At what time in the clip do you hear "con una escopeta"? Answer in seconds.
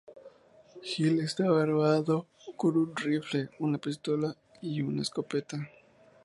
4.81-5.59